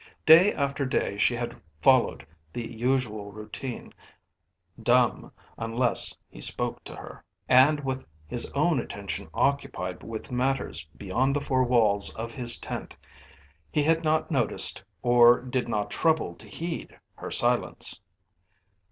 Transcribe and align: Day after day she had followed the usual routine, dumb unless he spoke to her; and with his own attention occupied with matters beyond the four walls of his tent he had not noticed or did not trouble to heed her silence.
Day 0.25 0.51
after 0.51 0.83
day 0.83 1.19
she 1.19 1.35
had 1.35 1.61
followed 1.79 2.25
the 2.51 2.65
usual 2.67 3.31
routine, 3.31 3.93
dumb 4.81 5.31
unless 5.59 6.17
he 6.27 6.41
spoke 6.41 6.83
to 6.85 6.95
her; 6.95 7.23
and 7.47 7.81
with 7.81 8.07
his 8.25 8.51
own 8.53 8.79
attention 8.79 9.29
occupied 9.31 10.01
with 10.01 10.31
matters 10.31 10.87
beyond 10.97 11.35
the 11.35 11.39
four 11.39 11.63
walls 11.63 12.11
of 12.15 12.33
his 12.33 12.57
tent 12.57 12.97
he 13.71 13.83
had 13.83 14.03
not 14.03 14.31
noticed 14.31 14.83
or 15.03 15.39
did 15.39 15.67
not 15.67 15.91
trouble 15.91 16.33
to 16.33 16.47
heed 16.47 16.97
her 17.17 17.29
silence. 17.29 18.01